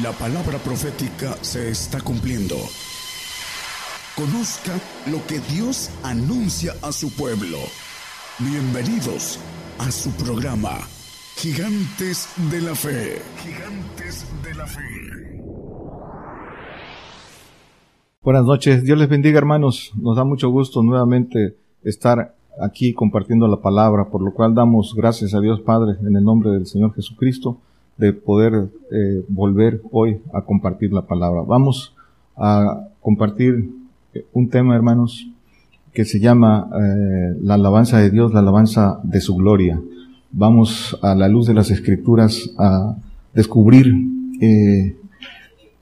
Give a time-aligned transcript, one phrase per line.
[0.00, 2.54] La palabra profética se está cumpliendo.
[4.16, 4.72] Conozca
[5.10, 7.58] lo que Dios anuncia a su pueblo.
[8.38, 9.38] Bienvenidos
[9.78, 10.78] a su programa,
[11.36, 13.20] Gigantes de la Fe.
[13.36, 14.80] Gigantes de la Fe.
[18.22, 19.92] Buenas noches, Dios les bendiga hermanos.
[20.00, 25.34] Nos da mucho gusto nuevamente estar aquí compartiendo la palabra, por lo cual damos gracias
[25.34, 27.60] a Dios Padre en el nombre del Señor Jesucristo
[28.02, 31.42] de poder eh, volver hoy a compartir la palabra.
[31.42, 31.94] Vamos
[32.36, 33.70] a compartir
[34.12, 35.28] eh, un tema, hermanos,
[35.92, 39.80] que se llama eh, la alabanza de Dios, la alabanza de su gloria.
[40.32, 42.96] Vamos a la luz de las escrituras a
[43.34, 43.94] descubrir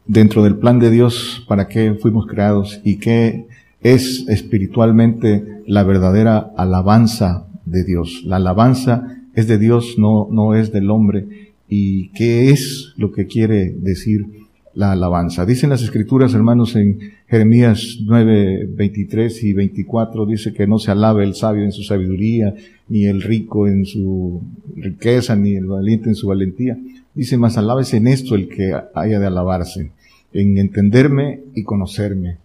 [0.06, 3.46] dentro del plan de Dios para qué fuimos creados y qué
[3.80, 8.22] es espiritualmente la verdadera alabanza de Dios.
[8.26, 11.49] La alabanza es de Dios, no, no es del hombre.
[11.72, 14.26] ¿Y qué es lo que quiere decir
[14.74, 15.46] la alabanza?
[15.46, 21.22] Dicen las escrituras, hermanos, en Jeremías 9, 23 y 24, dice que no se alabe
[21.22, 22.52] el sabio en su sabiduría,
[22.88, 24.42] ni el rico en su
[24.74, 26.76] riqueza, ni el valiente en su valentía.
[27.14, 29.92] Dice, más alabes en esto el que haya de alabarse,
[30.32, 32.38] en entenderme y conocerme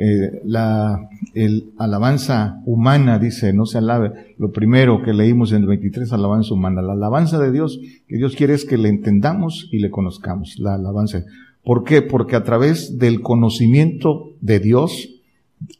[0.00, 4.12] eh, la el alabanza humana, dice, no se alabe.
[4.38, 6.82] Lo primero que leímos en el 23, alabanza humana.
[6.82, 10.56] La alabanza de Dios, que Dios quiere es que le entendamos y le conozcamos.
[10.60, 11.24] La alabanza.
[11.64, 12.00] ¿Por qué?
[12.00, 15.20] Porque a través del conocimiento de Dios,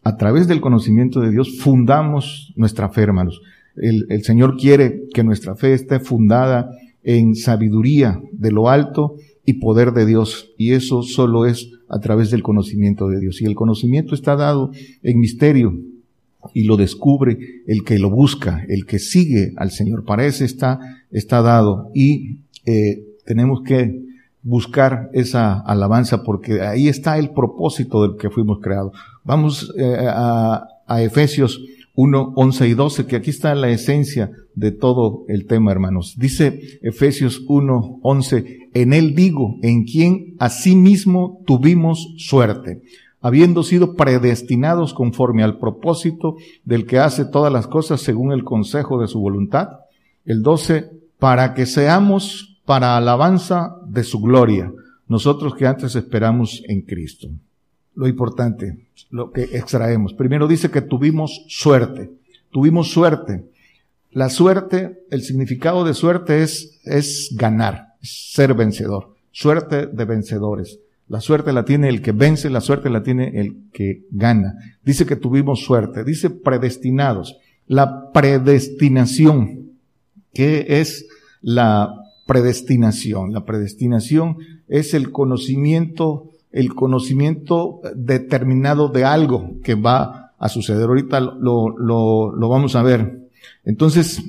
[0.02, 3.41] a través del conocimiento de Dios, fundamos nuestra fe, hermanos.
[3.77, 6.70] El, el Señor quiere que nuestra fe esté fundada
[7.05, 9.14] en sabiduría de lo alto
[9.49, 10.51] y poder de Dios.
[10.59, 13.41] Y eso solo es a través del conocimiento de Dios.
[13.41, 15.73] Y el conocimiento está dado en misterio
[16.53, 20.05] y lo descubre el que lo busca, el que sigue al Señor.
[20.05, 21.91] Para eso está, está dado.
[21.95, 24.03] Y eh, tenemos que
[24.43, 28.93] buscar esa alabanza porque ahí está el propósito del que fuimos creados.
[29.25, 31.58] Vamos eh, a, a Efesios
[31.95, 36.14] 1, 11 y 12, que aquí está la esencia de todo el tema, hermanos.
[36.19, 42.83] Dice Efesios 1, 11, en él digo, en quien asimismo tuvimos suerte,
[43.20, 49.01] habiendo sido predestinados conforme al propósito del que hace todas las cosas según el consejo
[49.01, 49.69] de su voluntad.
[50.24, 54.73] El 12, para que seamos para alabanza de su gloria,
[55.07, 57.29] nosotros que antes esperamos en Cristo
[57.98, 60.14] lo importante, lo que extraemos.
[60.14, 62.13] Primero dice que tuvimos suerte,
[62.52, 63.45] tuvimos suerte.
[64.13, 70.80] La suerte, el significado de suerte es, es ganar, ser vencedor, suerte de vencedores.
[71.08, 74.55] La suerte la tiene el que vence, la suerte la tiene el que gana.
[74.85, 77.36] Dice que tuvimos suerte, dice predestinados.
[77.67, 79.73] La predestinación,
[80.33, 81.07] ¿qué es
[81.40, 81.95] la
[82.27, 83.33] predestinación?
[83.33, 84.39] La predestinación
[84.69, 90.85] es el conocimiento el conocimiento determinado de algo que va a suceder.
[90.85, 93.27] Ahorita lo, lo, lo vamos a ver.
[93.64, 94.23] Entonces,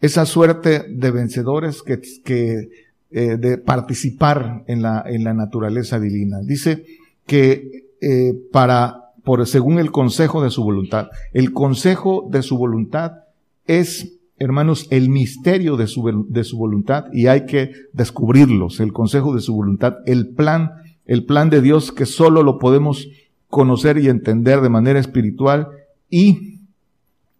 [0.00, 2.68] esa suerte de vencedores que, que
[3.10, 6.38] eh, de participar en la, en la naturaleza divina.
[6.42, 6.84] Dice
[7.26, 11.08] que eh, para, por según el consejo de su voluntad.
[11.32, 13.24] El consejo de su voluntad
[13.66, 18.80] es, hermanos, el misterio de su, de su voluntad y hay que descubrirlos.
[18.80, 20.70] El consejo de su voluntad, el plan
[21.10, 23.08] el plan de Dios que solo lo podemos
[23.48, 25.66] conocer y entender de manera espiritual
[26.08, 26.60] y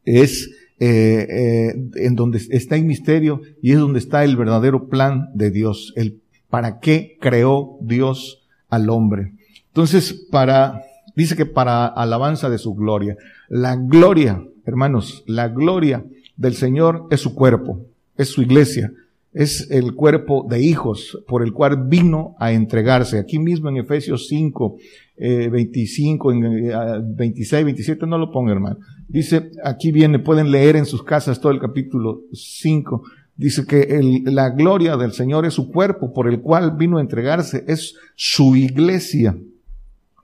[0.05, 5.29] es eh, eh, en donde está el misterio y es donde está el verdadero plan
[5.35, 6.21] de Dios, el
[6.51, 9.33] para qué creó Dios al hombre.
[9.69, 10.83] Entonces, para,
[11.15, 13.17] dice que para alabanza de su gloria.
[13.49, 16.05] La gloria, hermanos, la gloria
[16.37, 17.85] del Señor es su cuerpo,
[18.17, 18.93] es su iglesia,
[19.33, 23.19] es el cuerpo de hijos por el cual vino a entregarse.
[23.19, 24.77] Aquí mismo en Efesios 5,
[25.21, 28.79] 25, en, 26, 27, no lo ponga hermano.
[29.07, 33.03] Dice, aquí viene, pueden leer en sus casas todo el capítulo 5.
[33.37, 37.65] Dice que la gloria del Señor es su cuerpo por el cual vino a entregarse,
[37.69, 39.37] es su iglesia.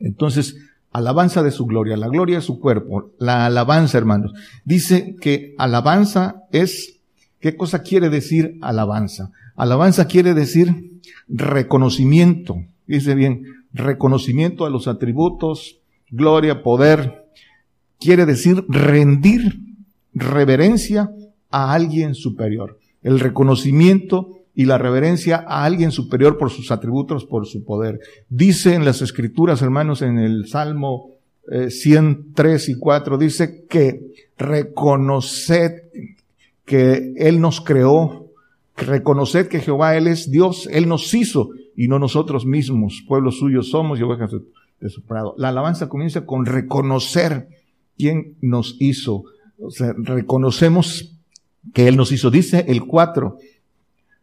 [0.01, 0.57] Entonces,
[0.93, 4.33] alabanza de su gloria, la gloria es su cuerpo, la alabanza, hermanos.
[4.65, 6.97] Dice que alabanza es
[7.41, 9.31] ¿Qué cosa quiere decir alabanza?
[9.55, 12.57] Alabanza quiere decir reconocimiento.
[12.87, 13.45] Dice bien,
[13.77, 15.81] reconocimiento a los atributos,
[16.11, 17.27] gloria, poder.
[18.01, 19.61] Quiere decir rendir
[20.15, 21.11] reverencia
[21.51, 22.79] a alguien superior.
[23.03, 28.01] El reconocimiento y la reverencia a alguien superior por sus atributos, por su poder.
[28.29, 31.11] Dice en las escrituras, hermanos, en el Salmo
[31.69, 34.01] 103 eh, y 4, dice que
[34.39, 35.83] reconoced
[36.65, 38.33] que Él nos creó,
[38.77, 43.63] reconocer que Jehová Él es Dios, Él nos hizo y no nosotros mismos, pueblo suyo
[43.63, 44.31] somos y ovejas
[44.81, 45.35] de, su prado.
[45.37, 47.49] La alabanza comienza con reconocer
[47.99, 49.25] quién nos hizo.
[49.59, 51.17] O sea, reconocemos
[51.73, 52.31] que Él nos hizo.
[52.31, 53.39] Dice el 4,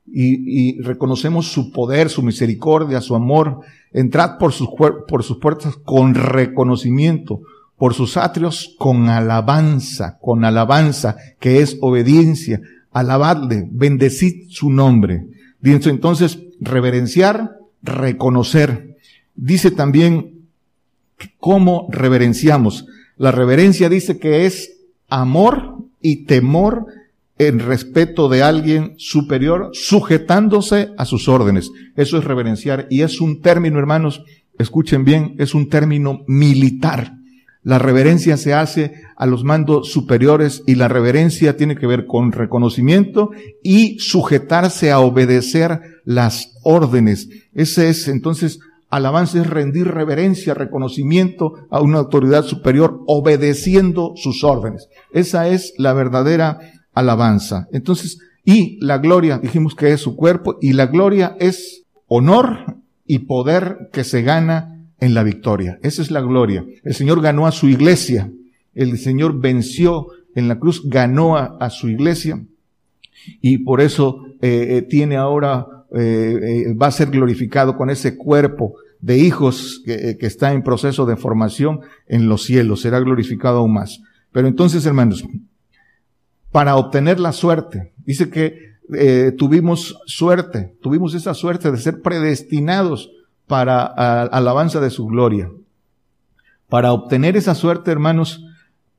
[0.06, 3.60] y, reconocemos su poder, su misericordia, su amor.
[3.92, 7.42] Entrad por sus, por sus puertas con reconocimiento,
[7.78, 12.62] por sus atrios con alabanza, con alabanza, que es obediencia.
[12.92, 15.26] Alabadle, bendecid su nombre.
[15.64, 18.98] Dice entonces, reverenciar, reconocer.
[19.34, 20.42] Dice también
[21.40, 22.86] cómo reverenciamos.
[23.16, 24.74] La reverencia dice que es
[25.08, 26.88] amor y temor
[27.38, 31.72] en respeto de alguien superior, sujetándose a sus órdenes.
[31.96, 34.22] Eso es reverenciar y es un término, hermanos,
[34.60, 37.14] escuchen bien, es un término militar.
[37.64, 42.34] La reverencia se hace a los mandos superiores y la reverencia tiene que ver con
[42.34, 43.32] reconocimiento
[43.64, 47.30] y sujetarse a obedecer las órdenes.
[47.54, 54.88] Ese es entonces alabanza es rendir reverencia, reconocimiento a una autoridad superior obedeciendo sus órdenes.
[55.12, 56.60] Esa es la verdadera
[56.94, 57.68] alabanza.
[57.72, 62.78] Entonces, y la gloria, dijimos que es su cuerpo, y la gloria es honor
[63.08, 65.80] y poder que se gana en la victoria.
[65.82, 66.66] Esa es la gloria.
[66.84, 68.32] El Señor ganó a su iglesia.
[68.74, 72.44] El Señor venció en la cruz, ganó a, su iglesia.
[73.42, 78.76] Y por eso eh, eh, tiene ahora, eh, va a ser glorificado con ese cuerpo
[79.00, 82.82] de hijos que, que está en proceso de formación en los cielos.
[82.82, 84.02] Será glorificado aún más.
[84.32, 85.24] Pero entonces, hermanos,
[86.54, 87.94] para obtener la suerte.
[88.06, 93.12] Dice que eh, tuvimos suerte, tuvimos esa suerte de ser predestinados
[93.48, 95.50] para alabanza de su gloria.
[96.70, 98.46] Para obtener esa suerte, hermanos,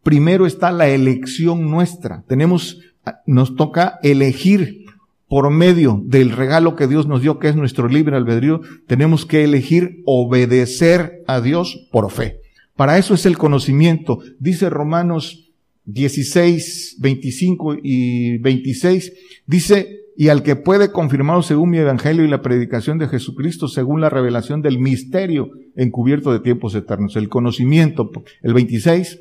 [0.02, 2.22] primero está la elección nuestra.
[2.28, 2.80] Tenemos,
[3.26, 4.84] nos toca elegir
[5.28, 9.42] por medio del regalo que Dios nos dio, que es nuestro libre albedrío, tenemos que
[9.42, 12.40] elegir obedecer a Dios por fe.
[12.76, 14.20] Para eso es el conocimiento.
[14.38, 15.50] Dice Romanos
[15.86, 19.12] 16, 25 y 26,
[19.46, 24.00] dice, y al que puede confirmar según mi evangelio y la predicación de Jesucristo según
[24.00, 28.10] la revelación del misterio encubierto de tiempos eternos, el conocimiento.
[28.42, 29.20] El 26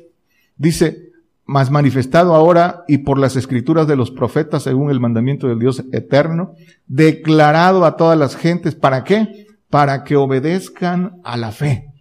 [0.56, 1.10] dice,
[1.46, 5.84] más manifestado ahora y por las escrituras de los profetas según el mandamiento del Dios
[5.92, 6.54] eterno,
[6.86, 9.46] declarado a todas las gentes, ¿para qué?
[9.68, 11.93] Para que obedezcan a la fe.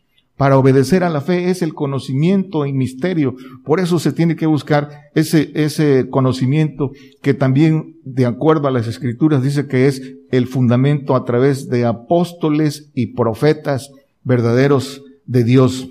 [0.44, 3.38] Para obedecer a la fe es el conocimiento y misterio.
[3.64, 6.92] Por eso se tiene que buscar ese, ese conocimiento
[7.22, 10.02] que también, de acuerdo a las escrituras, dice que es
[10.32, 13.92] el fundamento a través de apóstoles y profetas
[14.26, 15.88] verdaderos de Dios.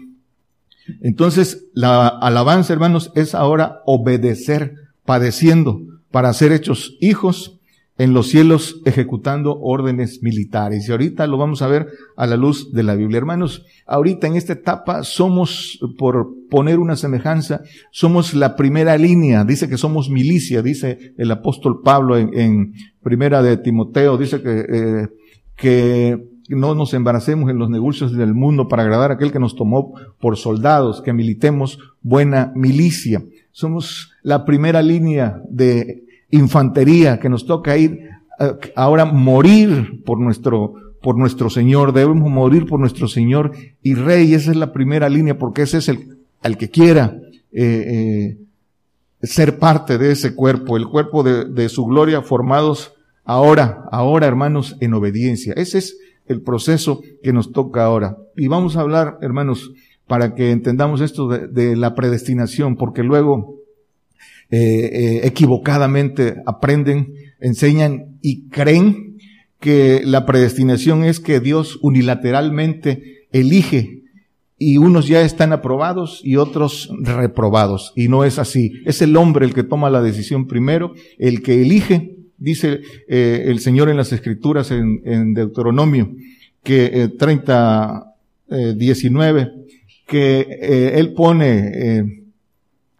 [1.00, 4.75] Entonces, la alabanza, hermanos, es ahora obedecer,
[5.06, 7.58] padeciendo, para ser hechos hijos
[7.99, 10.89] en los cielos ejecutando órdenes militares.
[10.89, 13.19] Y ahorita lo vamos a ver a la luz de la Biblia.
[13.19, 17.61] Hermanos, ahorita en esta etapa somos, por poner una semejanza,
[17.91, 19.44] somos la primera línea.
[19.44, 22.73] Dice que somos milicia, dice el apóstol Pablo en,
[23.03, 25.09] primera de Timoteo, dice que, eh,
[25.56, 26.19] que
[26.49, 29.94] no nos embaracemos en los negocios del mundo para agradar a aquel que nos tomó
[30.21, 33.23] por soldados, que militemos buena milicia.
[33.50, 38.00] Somos la primera línea de infantería que nos toca ir
[38.40, 44.34] eh, ahora morir por nuestro por nuestro Señor, debemos morir por nuestro Señor y Rey,
[44.34, 47.19] esa es la primera línea, porque ese es el, el que quiera
[47.51, 48.39] eh,
[49.20, 54.27] eh, ser parte de ese cuerpo, el cuerpo de, de su gloria, formados ahora, ahora
[54.29, 55.53] hermanos, en obediencia.
[55.56, 58.17] Ese es el proceso que nos toca ahora.
[58.36, 59.72] Y vamos a hablar, hermanos,
[60.06, 63.56] para que entendamos esto de, de la predestinación, porque luego
[64.55, 69.17] eh, eh, equivocadamente aprenden, enseñan y creen
[69.61, 74.03] que la predestinación es que Dios unilateralmente elige
[74.59, 77.94] y unos ya están aprobados y otros reprobados.
[77.97, 78.75] Y no es así.
[78.85, 83.59] Es el hombre el que toma la decisión primero, el que elige, dice eh, el
[83.59, 86.15] Señor en las Escrituras en, Deuteronomio,
[86.63, 88.05] que 30,
[88.77, 89.51] 19,
[90.06, 92.21] que Él pone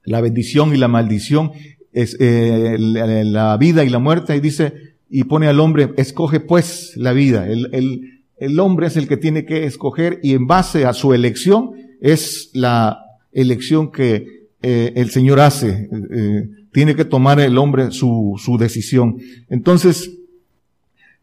[0.05, 1.53] la bendición y la maldición,
[1.93, 4.73] es, eh, la, vida y la muerte, y dice,
[5.11, 7.49] y pone al hombre, escoge pues la vida.
[7.49, 11.13] El, el, el hombre es el que tiene que escoger y en base a su
[11.13, 12.99] elección es la
[13.33, 15.89] elección que eh, el Señor hace.
[16.11, 19.19] Eh, tiene que tomar el hombre su, su decisión.
[19.49, 20.11] Entonces,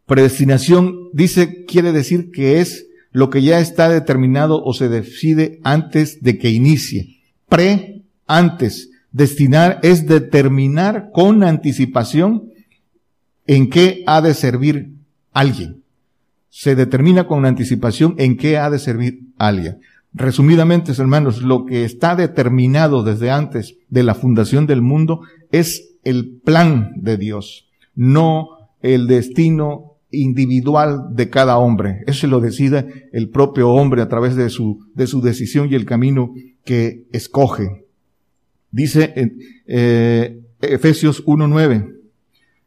[0.06, 6.24] predestinación dice, quiere decir que es lo que ya está determinado o se decide antes
[6.24, 7.18] de que inicie.
[7.48, 7.99] Pre
[8.30, 8.92] antes.
[9.12, 12.50] Destinar es determinar con anticipación
[13.48, 14.94] en qué ha de servir
[15.34, 15.84] alguien.
[16.52, 19.80] se determina con anticipación en qué ha de servir alguien.
[20.14, 25.22] Resumidamente, hermanos, lo que está determinado desde antes de la fundación del mundo
[25.52, 28.48] es el plan de Dios, no
[28.82, 32.04] el destino individual de cada hombre.
[32.08, 35.86] Eso lo decide el propio hombre a través de su, de su decisión y el
[35.86, 36.34] camino
[36.66, 37.86] que escoge.
[38.72, 39.14] Dice
[39.68, 42.00] eh, Efesios 1.9,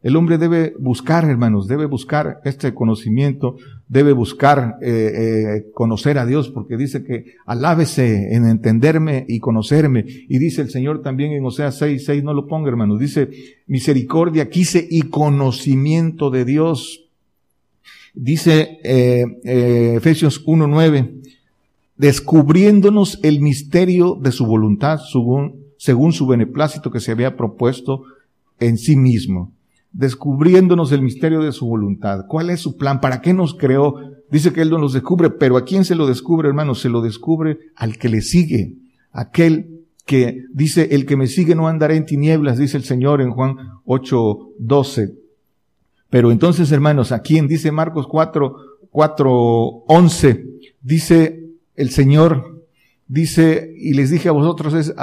[0.03, 3.55] el hombre debe buscar, hermanos, debe buscar este conocimiento,
[3.87, 10.03] debe buscar eh, eh, conocer a Dios, porque dice que alábese en entenderme y conocerme.
[10.27, 13.29] Y dice el Señor también en Oseas 6, 6, no lo ponga, hermanos, dice
[13.65, 17.05] misericordia, quise y conocimiento de Dios.
[18.13, 21.15] Dice eh, eh, Efesios 1, 9,
[21.95, 28.03] descubriéndonos el misterio de su voluntad según, según su beneplácito que se había propuesto
[28.57, 29.51] en sí mismo
[29.91, 32.25] descubriéndonos el misterio de su voluntad.
[32.27, 33.01] ¿Cuál es su plan?
[33.01, 33.95] ¿Para qué nos creó?
[34.31, 36.73] Dice que Él no nos descubre, pero ¿a quién se lo descubre, hermano?
[36.73, 38.77] Se lo descubre al que le sigue,
[39.11, 43.31] aquel que dice, el que me sigue no andará en tinieblas, dice el Señor en
[43.31, 45.13] Juan 8, 12.
[46.09, 47.47] Pero entonces, hermanos, ¿a quién?
[47.49, 48.55] Dice Marcos 4,
[48.89, 49.31] 4,
[49.87, 50.45] 11.
[50.81, 52.52] Dice el Señor,
[53.13, 54.93] dice, y les dije a vosotros es,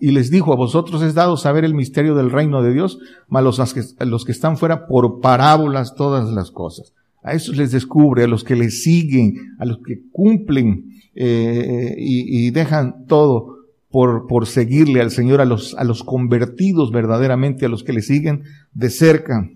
[0.00, 3.42] y les dijo a vosotros es dado saber el misterio del reino de Dios, mas
[3.42, 6.92] los, que, los que están fuera por parábolas todas las cosas.
[7.24, 12.46] A esos les descubre, a los que les siguen, a los que cumplen eh, y,
[12.46, 13.56] y, dejan todo
[13.90, 18.02] por, por seguirle al Señor, a los, a los convertidos verdaderamente, a los que le
[18.02, 19.50] siguen de cerca,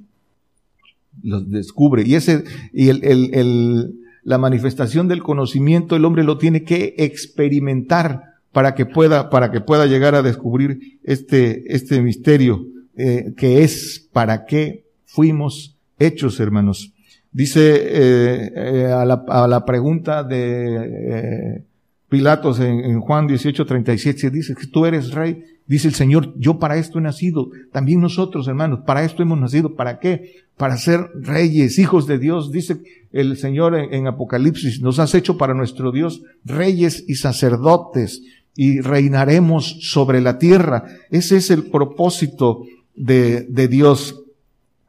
[1.22, 2.02] los descubre.
[2.04, 2.42] Y ese,
[2.72, 8.74] y el, el, el la manifestación del conocimiento el hombre lo tiene que experimentar para
[8.74, 14.44] que pueda, para que pueda llegar a descubrir este, este misterio eh, que es para
[14.44, 16.92] qué fuimos hechos, hermanos.
[17.32, 21.64] Dice eh, eh, a, la, a, la, pregunta de
[22.10, 25.42] Pilatos en, en, Juan 18, 37, dice que tú eres rey.
[25.66, 27.50] Dice el Señor, yo para esto he nacido.
[27.70, 29.74] También nosotros, hermanos, para esto hemos nacido.
[29.74, 30.44] ¿Para qué?
[30.56, 32.52] Para ser reyes, hijos de Dios.
[32.52, 38.22] Dice el Señor en, Apocalipsis, nos has hecho para nuestro Dios reyes y sacerdotes
[38.56, 40.84] y reinaremos sobre la tierra.
[41.10, 42.64] Ese es el propósito
[42.94, 44.22] de, de Dios.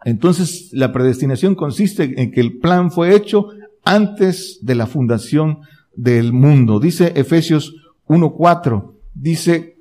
[0.05, 3.49] Entonces, la predestinación consiste en que el plan fue hecho
[3.85, 5.59] antes de la fundación
[5.95, 6.79] del mundo.
[6.79, 7.75] Dice Efesios
[8.07, 9.72] 1.4, dice,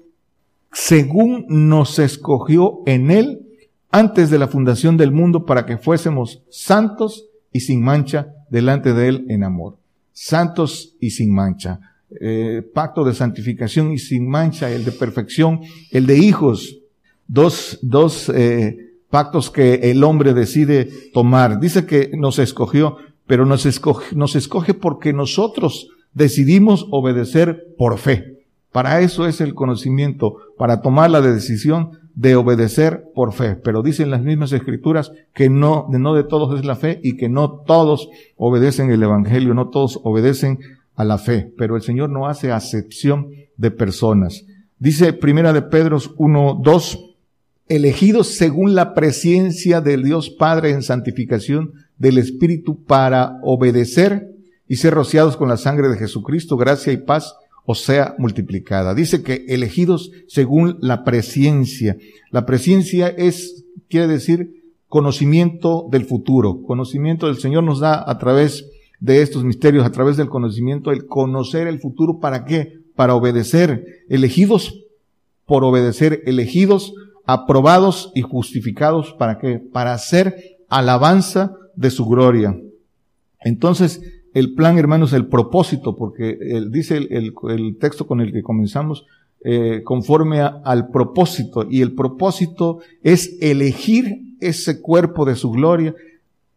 [0.73, 3.41] según nos escogió en él
[3.93, 9.09] antes de la fundación del mundo para que fuésemos santos y sin mancha delante de
[9.09, 9.76] Él en amor.
[10.12, 11.79] Santos y sin mancha.
[12.21, 15.61] Eh, pacto de santificación y sin mancha, el de perfección,
[15.91, 16.79] el de hijos.
[17.29, 18.76] Dos, dos eh,
[19.11, 21.61] pactos que el hombre decide tomar.
[21.61, 28.32] Dice que nos escogió, pero nos escoge, nos escoge porque nosotros decidimos obedecer por fe.
[28.73, 33.57] Para eso es el conocimiento, para tomar la decisión de obedecer por fe.
[33.57, 37.29] Pero dicen las mismas escrituras que no, no de todos es la fe y que
[37.29, 40.59] no todos obedecen el evangelio, no todos obedecen
[40.95, 41.52] a la fe.
[41.57, 44.45] Pero el Señor no hace acepción de personas.
[44.79, 47.14] Dice Primera de Pedro 1, 2,
[47.69, 54.29] elegidos según la presencia del Dios Padre en santificación del Espíritu para obedecer
[54.67, 58.95] y ser rociados con la sangre de Jesucristo, gracia y paz o sea multiplicada.
[58.95, 61.97] Dice que elegidos según la presencia.
[62.31, 66.62] La presencia es, quiere decir, conocimiento del futuro.
[66.62, 68.69] Conocimiento del Señor nos da a través
[69.00, 72.19] de estos misterios, a través del conocimiento, el conocer el futuro.
[72.21, 72.81] ¿Para qué?
[72.95, 74.04] Para obedecer.
[74.09, 74.78] Elegidos
[75.47, 76.95] por obedecer, elegidos,
[77.26, 79.14] aprobados y justificados.
[79.19, 79.59] ¿Para qué?
[79.59, 82.59] Para hacer alabanza de su gloria.
[83.40, 84.00] Entonces,
[84.35, 86.39] el plan, hermanos, el propósito, porque
[86.71, 89.07] dice el, texto con el que comenzamos,
[89.45, 95.95] eh, conforme al propósito, y el propósito es elegir ese cuerpo de su gloria,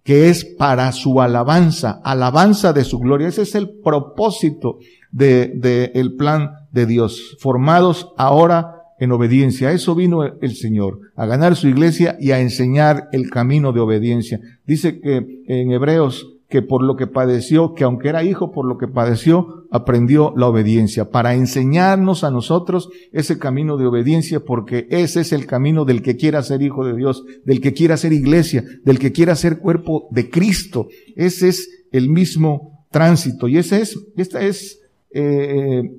[0.04, 3.28] que es para su alabanza, alabanza de su gloria.
[3.28, 4.78] Ese es el propósito
[5.12, 9.70] del de, el plan de Dios, formados ahora en obediencia.
[9.70, 13.80] A eso vino el Señor, a ganar su iglesia y a enseñar el camino de
[13.80, 14.40] obediencia.
[14.66, 18.78] Dice que en Hebreos que por lo que padeció, que aunque era hijo, por lo
[18.78, 25.20] que padeció, aprendió la obediencia, para enseñarnos a nosotros ese camino de obediencia, porque ese
[25.20, 28.64] es el camino del que quiera ser hijo de Dios, del que quiera ser iglesia,
[28.86, 30.88] del que quiera ser cuerpo de Cristo.
[31.18, 34.80] Ese es el mismo tránsito y ese es, esta es
[35.12, 35.92] eh,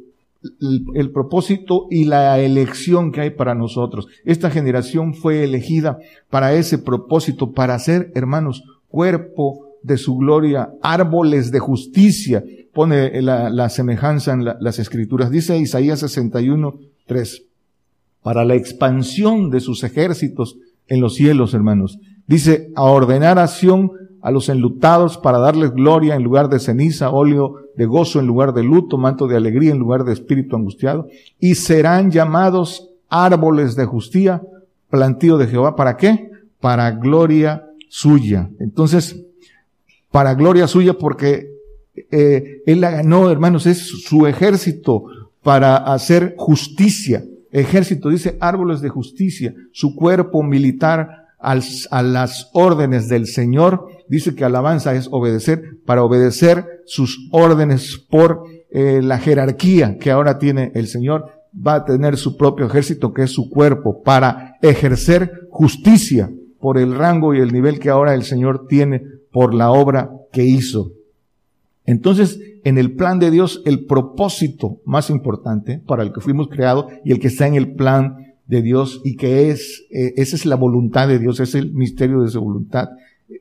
[0.63, 4.09] el, el propósito y la elección que hay para nosotros.
[4.25, 5.99] Esta generación fue elegida
[6.31, 12.45] para ese propósito, para ser, hermanos, cuerpo de su gloria, árboles de justicia.
[12.75, 15.31] Pone la, semejanza en las escrituras.
[15.31, 16.75] Dice Isaías 61,
[17.07, 17.43] 3.
[18.23, 21.99] Para la expansión de sus ejércitos en los cielos, hermanos.
[22.27, 27.55] Dice, a ordenar acción a los enlutados para darles gloria en lugar de ceniza, óleo
[27.77, 31.07] de gozo en lugar de luto, manto de alegría en lugar de espíritu angustiado,
[31.39, 34.43] y serán llamados árboles de justicia,
[34.91, 35.77] plantío de Jehová.
[35.77, 36.31] ¿Para qué?
[36.61, 38.51] Para gloria suya.
[38.59, 39.26] Entonces,
[40.11, 41.57] para gloria suya porque
[42.11, 45.05] eh, él la ganó, hermanos, es su ejército
[45.43, 47.25] para hacer justicia.
[47.53, 53.87] Ejército dice árboles de justicia, su cuerpo militar a las órdenes del Señor.
[54.09, 60.39] Dice que alabanza es obedecer, para obedecer sus órdenes por eh, la jerarquía que ahora
[60.39, 61.27] tiene el Señor.
[61.55, 66.95] Va a tener su propio ejército, que es su cuerpo, para ejercer justicia por el
[66.95, 69.03] rango y el nivel que ahora el Señor tiene
[69.37, 70.93] por la obra que hizo.
[71.85, 76.87] Entonces, en el plan de Dios, el propósito más importante para el que fuimos creados
[77.05, 78.17] y el que está en el plan
[78.47, 82.23] de Dios y que es, eh, esa es la voluntad de Dios, es el misterio
[82.23, 82.89] de su voluntad.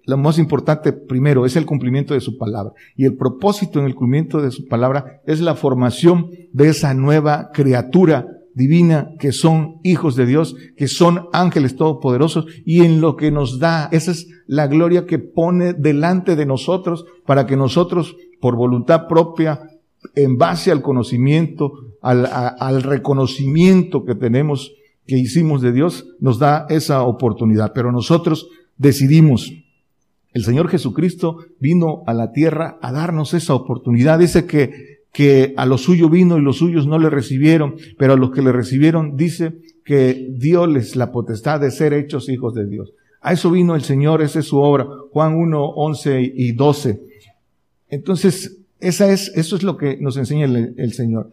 [0.06, 2.74] Lo más importante primero es el cumplimiento de su palabra.
[2.98, 7.52] Y el propósito en el cumplimiento de su palabra es la formación de esa nueva
[7.54, 13.30] criatura divina que son hijos de Dios, que son ángeles todopoderosos y en lo que
[13.30, 18.56] nos da, esa es la gloria que pone delante de nosotros para que nosotros por
[18.56, 19.62] voluntad propia,
[20.16, 24.72] en base al conocimiento, al, al reconocimiento que tenemos
[25.08, 28.48] que hicimos de Dios nos da esa oportunidad, pero nosotros
[28.78, 29.52] decidimos.
[30.34, 34.20] El Señor Jesucristo vino a la tierra a darnos esa oportunidad.
[34.20, 38.18] Dice que, que a los suyos vino y los suyos no le recibieron, pero a
[38.18, 39.54] los que le recibieron dice
[39.84, 40.30] que
[40.68, 42.92] les la potestad de ser hechos hijos de Dios.
[43.22, 44.86] A eso vino el Señor, esa es su obra.
[45.12, 47.02] Juan 1, 11 y 12.
[47.90, 51.30] Entonces, esa es, eso es lo que nos enseña el Señor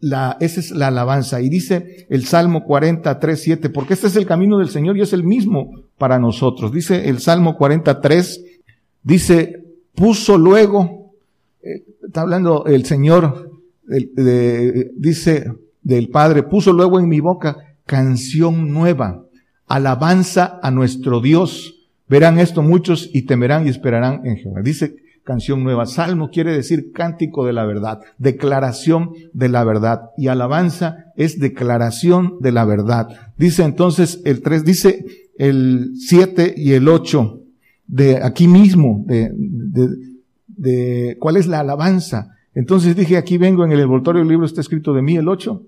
[0.00, 1.40] la, esa es la alabanza.
[1.40, 5.12] Y dice el Salmo 43, 7, porque este es el camino del Señor y es
[5.12, 6.72] el mismo para nosotros.
[6.72, 8.44] Dice el Salmo 43,
[9.02, 10.99] dice, puso luego,
[11.62, 13.50] está hablando el Señor,
[14.96, 19.24] dice del Padre, puso luego en mi boca canción nueva,
[19.66, 21.76] alabanza a nuestro Dios.
[22.08, 24.62] Verán esto muchos y temerán y esperarán en Jehová.
[24.62, 25.86] Dice canción nueva.
[25.86, 30.10] Salmo quiere decir cántico de la verdad, declaración de la verdad.
[30.16, 33.08] Y alabanza es declaración de la verdad.
[33.36, 35.04] Dice entonces el 3, dice
[35.38, 37.40] el 7 y el 8
[37.86, 39.88] de aquí mismo, de, de,
[40.60, 42.36] de cuál es la alabanza.
[42.54, 45.62] Entonces dije, aquí vengo en el envoltorio del libro, está escrito de mí el 8.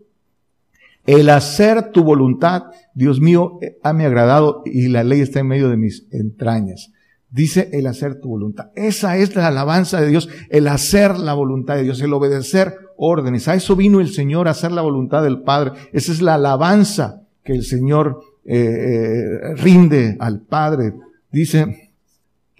[1.07, 5.70] El hacer tu voluntad, Dios mío, ha me agradado y la ley está en medio
[5.70, 6.92] de mis entrañas.
[7.31, 8.66] Dice el hacer tu voluntad.
[8.74, 13.48] Esa es la alabanza de Dios, el hacer la voluntad de Dios, el obedecer órdenes.
[13.48, 15.72] A eso vino el Señor, a hacer la voluntad del Padre.
[15.94, 20.92] Esa es la alabanza que el Señor eh, eh, rinde al Padre.
[21.33, 21.92] Dice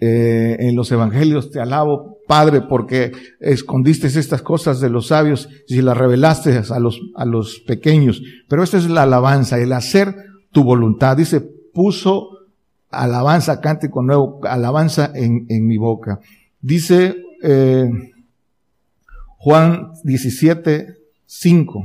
[0.05, 5.83] eh, en los Evangelios, te alabo, Padre, porque escondiste estas cosas de los sabios y
[5.83, 8.23] las revelaste a los, a los pequeños.
[8.49, 10.17] Pero esta es la alabanza, el hacer
[10.51, 11.15] tu voluntad.
[11.15, 12.31] Dice, puso
[12.89, 16.21] alabanza, cántico nuevo, alabanza en, en mi boca.
[16.63, 17.91] Dice eh,
[19.37, 20.87] Juan 17,
[21.27, 21.85] 5.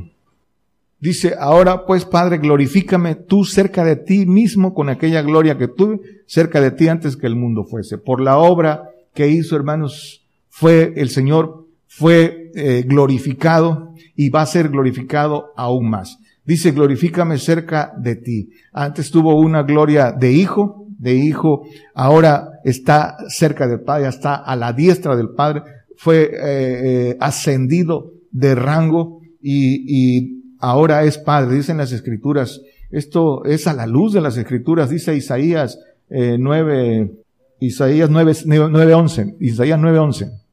[1.01, 5.99] Dice, ahora pues Padre, glorifícame tú cerca de ti mismo con aquella gloria que tuve
[6.25, 7.97] cerca de ti antes que el mundo fuese.
[7.97, 10.23] Por la obra que hizo, hermanos,
[10.59, 16.17] fue el Señor, fue eh, glorificado y va a ser glorificado aún más.
[16.43, 18.49] Dice, glorifícame cerca de ti.
[18.73, 24.55] Antes tuvo una gloria de hijo, de hijo, ahora está cerca del Padre, está a
[24.55, 25.61] la diestra del Padre,
[25.95, 32.61] fue eh, eh, ascendido de rango y, ahora es Padre, dicen las Escrituras.
[32.89, 35.77] Esto es a la luz de las Escrituras, dice Isaías
[36.09, 37.11] eh, 9,
[37.59, 40.46] Isaías 9, 9, 11, Isaías 9, 11.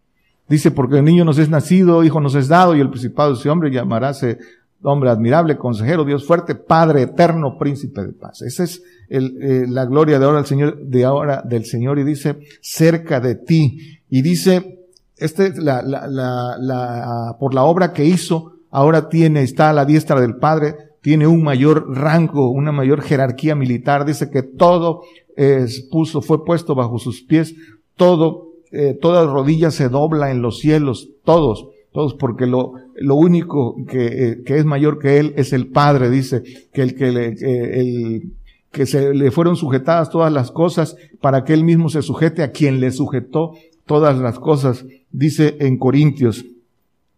[0.48, 3.38] Dice, porque el niño nos es nacido, hijo nos es dado, y el principado de
[3.38, 4.38] ese hombre llamaráse
[4.84, 8.42] hombre admirable, consejero, Dios fuerte, Padre eterno, príncipe de paz.
[8.42, 12.38] Esa es eh, la gloria de ahora del Señor, de ahora del Señor, y dice,
[12.60, 14.00] cerca de ti.
[14.10, 14.80] Y dice,
[15.16, 19.84] este, la, la, la, la, por la obra que hizo, ahora tiene, está a la
[19.84, 24.04] diestra del Padre, tiene un mayor rango, una mayor jerarquía militar.
[24.04, 25.02] Dice que todo
[25.36, 27.54] es, puso, fue puesto bajo sus pies,
[27.96, 33.76] todo, eh, toda rodilla se dobla en los cielos, todos todos, porque lo, lo único
[33.86, 37.26] que, eh, que, es mayor que Él es el Padre, dice, que el que, le,
[37.28, 38.32] el,
[38.72, 42.50] que se le fueron sujetadas todas las cosas para que él mismo se sujete a
[42.50, 43.52] quien le sujetó
[43.86, 46.44] todas las cosas, dice en Corintios.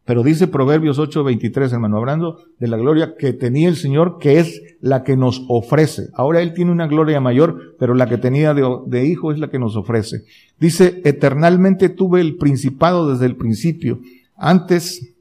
[0.07, 4.63] Pero dice Proverbios 8:23, hermano, hablando de la gloria que tenía el Señor, que es
[4.81, 6.11] la que nos ofrece.
[6.15, 9.59] Ahora Él tiene una gloria mayor, pero la que tenía de, hijo es la que
[9.59, 10.23] nos ofrece.
[10.61, 13.99] Dice, eternalmente tuve el principado desde el principio,
[14.37, 15.13] antes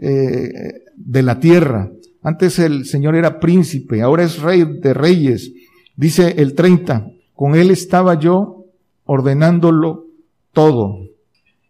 [0.00, 0.50] eh,
[0.96, 1.92] de la tierra.
[2.20, 5.52] Antes el Señor era príncipe, ahora es rey de reyes.
[5.94, 8.64] Dice el 30, con Él estaba yo
[9.04, 10.06] ordenándolo
[10.52, 10.98] todo.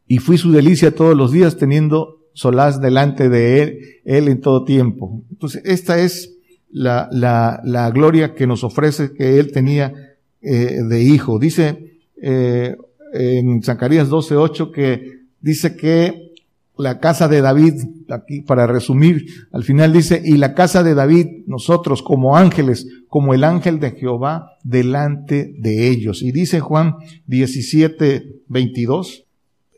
[0.06, 4.64] Y fui su delicia todos los días teniendo solaz delante de él, él en todo
[4.64, 5.22] tiempo.
[5.30, 6.34] Entonces, esta es
[6.70, 9.92] la, la, la gloria que nos ofrece que él tenía
[10.40, 11.38] eh, de hijo.
[11.38, 12.76] Dice eh,
[13.12, 16.32] en Zacarías 12.8 que dice que
[16.78, 17.74] la casa de David,
[18.08, 23.34] aquí para resumir, al final dice, y la casa de David, nosotros como ángeles, como
[23.34, 26.22] el ángel de Jehová, delante de ellos.
[26.22, 26.94] Y dice Juan
[27.28, 29.24] 17.22,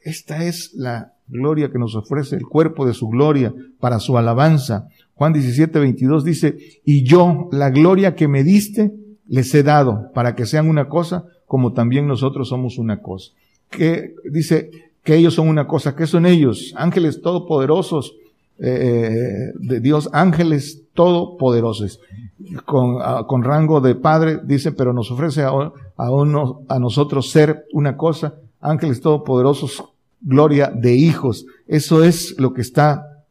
[0.03, 4.89] esta es la gloria que nos ofrece, el cuerpo de su gloria para su alabanza.
[5.15, 8.93] Juan 17, 22 dice, y yo, la gloria que me diste,
[9.27, 13.33] les he dado para que sean una cosa como también nosotros somos una cosa.
[13.71, 14.71] Que dice
[15.03, 15.95] que ellos son una cosa.
[15.95, 16.75] ¿Qué son ellos?
[16.77, 18.17] Ángeles todopoderosos
[18.59, 22.01] eh, de Dios, ángeles todopoderosos,
[22.65, 25.49] con, con rango de Padre, dice, pero nos ofrece a,
[25.97, 29.85] a, uno, a nosotros ser una cosa, ángeles todopoderosos
[30.25, 31.47] gloria de hijos.
[31.69, 33.25] Eso es lo que está,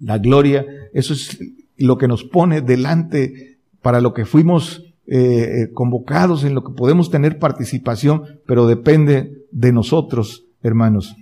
[0.00, 1.38] la gloria, eso es
[1.78, 6.72] lo que nos pone delante para lo que fuimos eh, eh, convocados, en lo que
[6.72, 11.14] podemos tener participación, pero depende de nosotros, hermanos.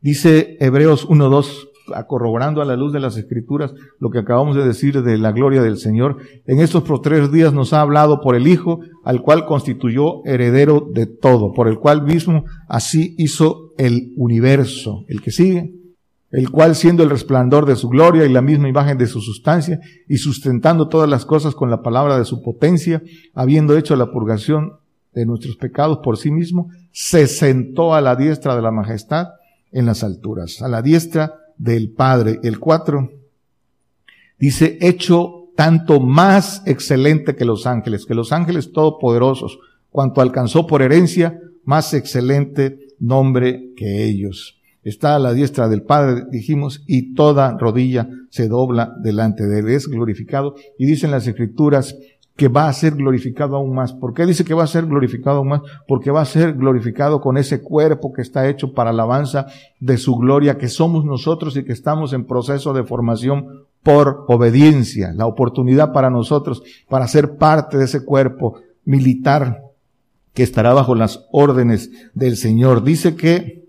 [0.00, 1.68] Dice Hebreos 1.2,
[2.06, 5.62] corroborando a la luz de las escrituras lo que acabamos de decir de la gloria
[5.62, 6.18] del Señor.
[6.46, 11.06] En estos tres días nos ha hablado por el Hijo, al cual constituyó heredero de
[11.06, 15.04] todo, por el cual mismo así hizo el universo.
[15.08, 15.74] El que sigue,
[16.30, 19.80] el cual siendo el resplandor de su gloria y la misma imagen de su sustancia,
[20.08, 23.02] y sustentando todas las cosas con la palabra de su potencia,
[23.34, 24.74] habiendo hecho la purgación
[25.12, 29.28] de nuestros pecados por sí mismo, se sentó a la diestra de la majestad
[29.72, 32.38] en las alturas, a la diestra del Padre.
[32.42, 33.10] El 4
[34.38, 39.58] dice, hecho tanto más excelente que los ángeles, que los ángeles todopoderosos,
[39.90, 44.60] cuanto alcanzó por herencia, más excelente nombre que ellos.
[44.82, 49.68] Está a la diestra del Padre, dijimos, y toda rodilla se dobla delante de él.
[49.68, 50.54] Es glorificado.
[50.78, 51.96] Y dicen las escrituras,
[52.40, 53.92] que va a ser glorificado aún más.
[53.92, 55.60] ¿Por qué dice que va a ser glorificado aún más?
[55.86, 59.44] Porque va a ser glorificado con ese cuerpo que está hecho para alabanza
[59.78, 65.12] de su gloria, que somos nosotros y que estamos en proceso de formación por obediencia.
[65.14, 69.69] La oportunidad para nosotros, para ser parte de ese cuerpo militar
[70.34, 72.84] que estará bajo las órdenes del Señor.
[72.84, 73.64] Dice que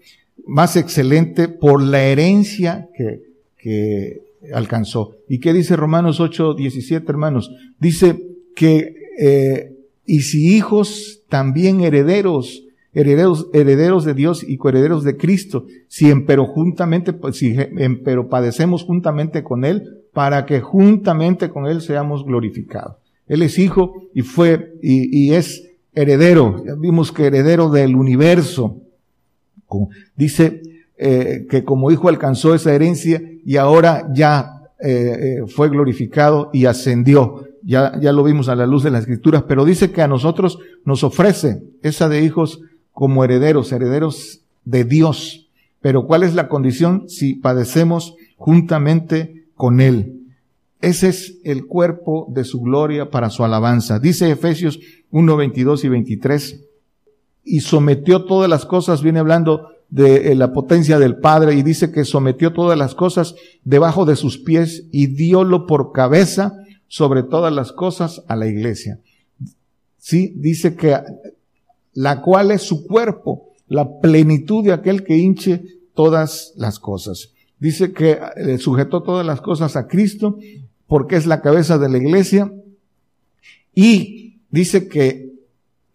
[0.46, 3.22] más excelente por la herencia que,
[3.58, 4.22] que
[4.54, 5.16] alcanzó.
[5.28, 7.52] ¿Y qué dice Romanos 8, 17, hermanos?
[7.80, 15.18] Dice, que, eh, y si hijos, también herederos, herederos, herederos de Dios y coherederos de
[15.18, 21.68] Cristo, si empero juntamente, pues, si empero padecemos juntamente con Él, para que juntamente con
[21.68, 22.98] Él seamos glorificados.
[23.28, 28.78] Él es hijo y fue, y, y es heredero, ya vimos que heredero del universo.
[30.16, 30.62] Dice
[30.98, 36.66] eh, que como hijo alcanzó esa herencia y ahora ya eh, eh fue glorificado y
[36.66, 40.08] ascendió ya, ya lo vimos a la luz de las escrituras, pero dice que a
[40.08, 45.50] nosotros nos ofrece esa de hijos como herederos, herederos de Dios.
[45.80, 50.21] Pero ¿cuál es la condición si padecemos juntamente con Él?
[50.82, 54.00] Ese es el cuerpo de su gloria para su alabanza.
[54.00, 54.80] Dice Efesios
[55.12, 56.62] 1, 22 y 23.
[57.44, 61.92] Y sometió todas las cosas, viene hablando de eh, la potencia del Padre y dice
[61.92, 67.54] que sometió todas las cosas debajo de sus pies y diólo por cabeza sobre todas
[67.54, 69.00] las cosas a la iglesia.
[69.98, 70.98] Sí, dice que
[71.94, 75.64] la cual es su cuerpo, la plenitud de aquel que hinche
[75.94, 77.34] todas las cosas.
[77.60, 80.40] Dice que eh, sujetó todas las cosas a Cristo
[80.92, 82.52] porque es la cabeza de la iglesia
[83.74, 85.32] y dice que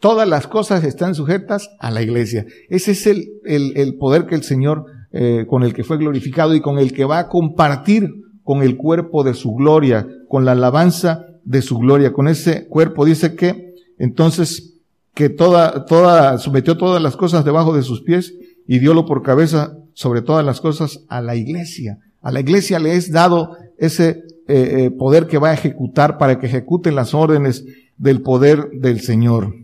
[0.00, 2.46] todas las cosas están sujetas a la iglesia.
[2.70, 6.62] Ese es el, el, poder que el Señor, eh, con el que fue glorificado y
[6.62, 8.10] con el que va a compartir
[8.42, 12.14] con el cuerpo de su gloria, con la alabanza de su gloria.
[12.14, 14.78] Con ese cuerpo dice que entonces
[15.12, 18.32] que toda, toda, sometió todas las cosas debajo de sus pies
[18.66, 21.98] y diólo por cabeza sobre todas las cosas a la iglesia.
[22.22, 26.38] A la iglesia le es dado ese eh, eh, poder que va a ejecutar para
[26.38, 27.64] que ejecuten las órdenes
[27.96, 29.54] del poder del Señor.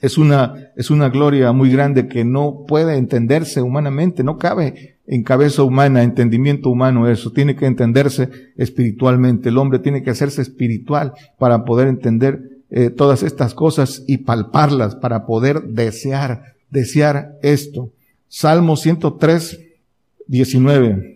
[0.00, 5.22] Es una, es una gloria muy grande que no puede entenderse humanamente, no cabe en
[5.22, 9.50] cabeza humana, entendimiento humano eso, tiene que entenderse espiritualmente.
[9.50, 12.40] El hombre tiene que hacerse espiritual para poder entender
[12.70, 17.90] eh, todas estas cosas y palparlas, para poder desear, desear esto.
[18.28, 19.60] Salmo 103,
[20.26, 21.13] 19.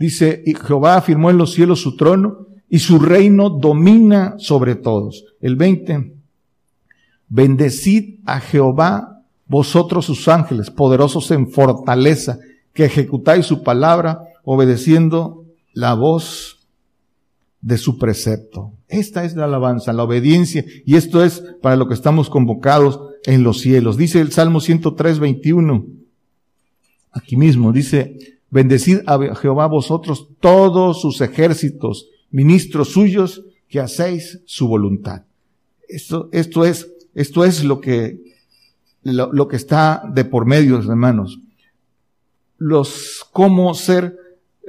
[0.00, 5.26] Dice, y Jehová afirmó en los cielos su trono y su reino domina sobre todos.
[5.42, 6.14] El 20.
[7.28, 12.38] Bendecid a Jehová vosotros sus ángeles, poderosos en fortaleza,
[12.72, 16.66] que ejecutáis su palabra, obedeciendo la voz
[17.60, 18.72] de su precepto.
[18.88, 23.42] Esta es la alabanza, la obediencia, y esto es para lo que estamos convocados en
[23.42, 23.98] los cielos.
[23.98, 25.84] Dice el Salmo 103, 21.
[27.12, 34.66] Aquí mismo dice, bendecid a Jehová vosotros todos sus ejércitos, ministros suyos, que hacéis su
[34.66, 35.22] voluntad.
[35.88, 38.20] Esto, esto es, esto es lo que,
[39.02, 41.38] lo, lo que está de por medio, hermanos
[42.60, 44.16] los cómo ser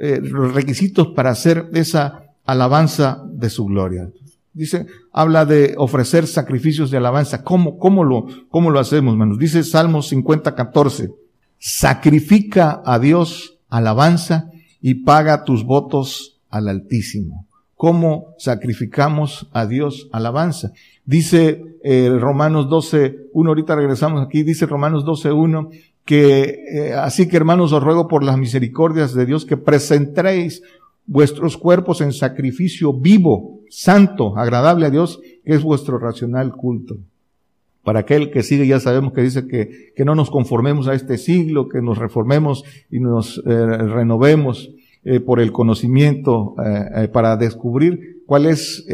[0.00, 4.10] eh, los requisitos para hacer esa alabanza de su gloria.
[4.54, 7.44] Dice, habla de ofrecer sacrificios de alabanza.
[7.44, 9.38] ¿Cómo, cómo lo, cómo lo hacemos, hermanos?
[9.38, 11.10] Dice Salmos 50, 14.
[11.58, 14.50] Sacrifica a Dios alabanza
[14.82, 17.46] y paga tus votos al Altísimo.
[17.74, 20.72] ¿Cómo sacrificamos a Dios alabanza?
[21.04, 25.70] Dice eh, Romanos 12, 1, ahorita regresamos aquí, dice Romanos 12, 1,
[26.04, 30.62] que eh, así que hermanos os ruego por las misericordias de Dios que presentéis
[31.06, 36.98] vuestros cuerpos en sacrificio vivo, santo, agradable a Dios, que es vuestro racional culto.
[37.84, 41.18] Para aquel que sigue ya sabemos que dice que, que no nos conformemos a este
[41.18, 44.70] siglo, que nos reformemos y nos eh, renovemos
[45.04, 46.54] eh, por el conocimiento
[47.12, 48.84] para descubrir cuál es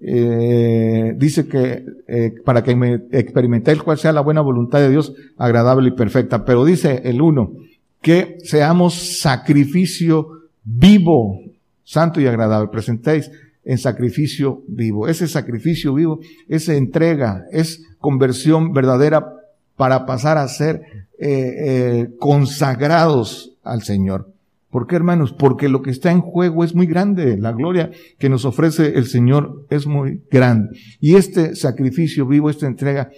[0.00, 5.12] eh, dice que eh, para que me experimentéis cuál sea la buena voluntad de Dios,
[5.36, 6.44] agradable y perfecta.
[6.44, 7.52] Pero dice el uno,
[8.00, 10.28] que seamos sacrificio
[10.64, 11.40] vivo,
[11.84, 12.68] santo y agradable.
[12.70, 13.30] Presentéis
[13.68, 15.08] en sacrificio vivo.
[15.08, 19.34] Ese sacrificio vivo, esa entrega, es conversión verdadera
[19.76, 20.80] para pasar a ser
[21.18, 24.32] eh, eh consagrados al Señor.
[24.70, 25.34] ¿Por qué, hermanos?
[25.34, 27.36] Porque lo que está en juego es muy grande.
[27.36, 30.70] La gloria que nos ofrece el Señor es muy grande.
[30.98, 33.10] Y este sacrificio vivo, esta entrega,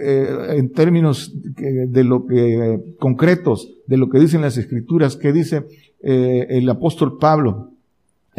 [0.00, 5.64] eh, en términos de lo que, concretos, de lo que dicen las escrituras, que dice
[6.02, 7.72] eh, el apóstol Pablo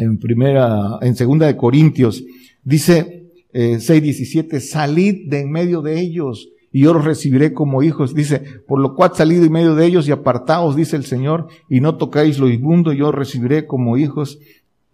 [0.00, 2.24] en primera, en segunda de Corintios,
[2.64, 8.14] dice eh, 6.17, salid de en medio de ellos y yo los recibiré como hijos.
[8.14, 11.80] Dice, por lo cual salid en medio de ellos y apartaos, dice el Señor, y
[11.80, 14.38] no tocáis lo inmundo, yo recibiré como hijos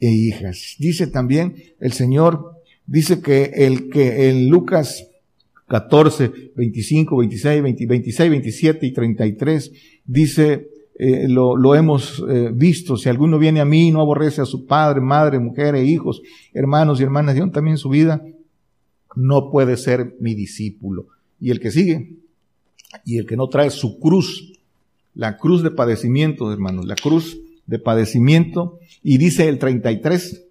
[0.01, 0.75] e hijas.
[0.79, 5.07] Dice también el Señor, dice que el que en Lucas
[5.69, 9.73] 14, 25, 26, 26, 27 y 33
[10.05, 14.47] dice, eh, lo, lo, hemos eh, visto, si alguno viene a mí no aborrece a
[14.47, 16.23] su padre, madre, mujer e hijos,
[16.55, 18.25] hermanos y hermanas, y también su vida,
[19.15, 21.09] no puede ser mi discípulo.
[21.39, 22.17] Y el que sigue,
[23.05, 24.55] y el que no trae su cruz,
[25.15, 30.45] la cruz de padecimiento, hermanos, la cruz de padecimiento, y dice el 33,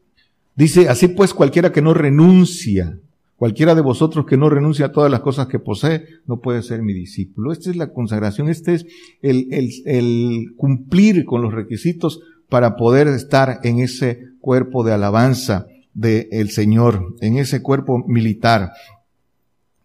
[0.56, 3.00] dice, así pues cualquiera que no renuncia,
[3.38, 6.82] cualquiera de vosotros que no renuncia a todas las cosas que posee, no puede ser
[6.82, 7.52] mi discípulo.
[7.52, 8.86] Esta es la consagración, este es
[9.22, 15.68] el, el, el cumplir con los requisitos para poder estar en ese cuerpo de alabanza
[15.94, 18.72] del Señor, en ese cuerpo militar.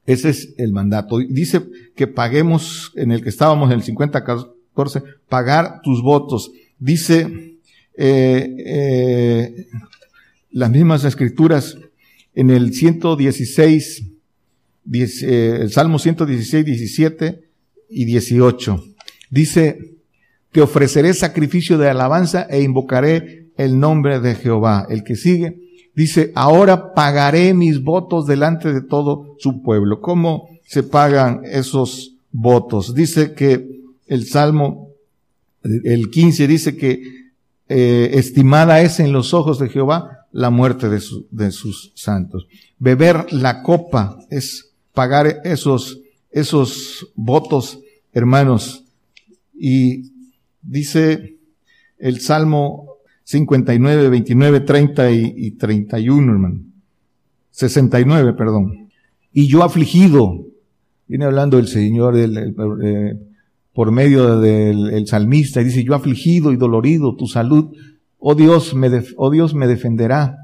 [0.07, 1.19] Ese es el mandato.
[1.19, 1.63] Dice
[1.95, 6.51] que paguemos, en el que estábamos en el 50-14, pagar tus votos.
[6.79, 7.59] Dice
[7.97, 9.67] eh, eh,
[10.51, 11.77] las mismas escrituras
[12.41, 14.03] en el 116,
[14.95, 17.43] eh, el Salmo 116, 17
[17.91, 18.83] y 18.
[19.29, 19.97] Dice,
[20.51, 24.87] te ofreceré sacrificio de alabanza e invocaré el nombre de Jehová.
[24.89, 25.61] El que sigue,
[25.95, 30.01] dice, ahora pagaré mis votos delante de todo su pueblo.
[30.01, 32.95] ¿Cómo se pagan esos votos?
[32.95, 33.69] Dice que
[34.07, 34.89] el Salmo,
[35.63, 37.03] el 15 dice que
[37.69, 42.47] eh, estimada es en los ojos de Jehová la muerte de, sus santos.
[42.79, 47.81] Beber la copa es pagar esos, esos votos,
[48.13, 48.85] hermanos.
[49.55, 50.13] Y
[50.63, 51.37] dice
[51.99, 56.61] el Salmo 59, 29, 30 y, 31, hermano.
[57.51, 58.91] 69, perdón.
[59.33, 60.47] Y yo afligido,
[61.07, 63.17] viene hablando el Señor eh,
[63.73, 67.73] por medio del salmista, y dice, yo afligido y dolorido, tu salud
[68.21, 70.37] oh Dios me, oh Dios me defenderá.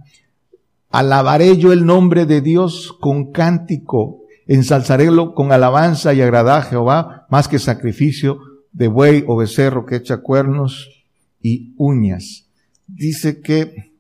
[0.91, 7.27] Alabaré yo el nombre de Dios con cántico, ensalzarélo con alabanza y agradar a Jehová
[7.31, 8.39] más que sacrificio
[8.73, 11.05] de buey o becerro que echa cuernos
[11.41, 12.47] y uñas.
[12.87, 13.93] Dice que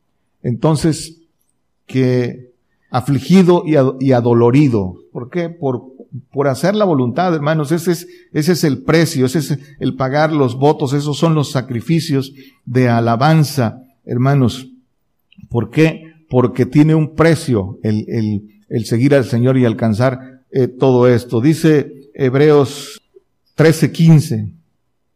[0.42, 1.22] entonces
[1.86, 2.52] que
[2.90, 4.96] afligido y, adolorido.
[5.12, 5.48] ¿Por qué?
[5.48, 5.92] Por,
[6.32, 7.72] por hacer la voluntad, hermanos.
[7.72, 11.50] Ese es, ese es el precio, ese es el pagar los votos, esos son los
[11.50, 12.32] sacrificios
[12.64, 14.68] de alabanza, hermanos.
[15.48, 16.12] ¿Por qué?
[16.28, 21.40] Porque tiene un precio el, el, el seguir al Señor y alcanzar eh, todo esto.
[21.40, 23.00] Dice Hebreos
[23.56, 24.52] 13:15.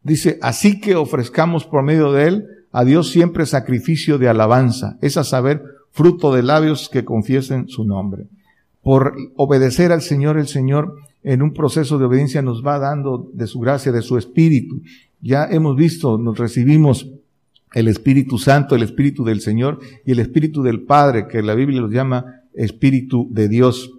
[0.03, 5.17] Dice, así que ofrezcamos por medio de él a Dios siempre sacrificio de alabanza, es
[5.17, 5.61] a saber,
[5.91, 8.27] fruto de labios que confiesen su nombre.
[8.81, 13.47] Por obedecer al Señor, el Señor en un proceso de obediencia nos va dando de
[13.47, 14.81] su gracia, de su espíritu.
[15.21, 17.07] Ya hemos visto, nos recibimos
[17.73, 21.81] el Espíritu Santo, el Espíritu del Señor y el Espíritu del Padre, que la Biblia
[21.81, 23.91] los llama Espíritu de Dios.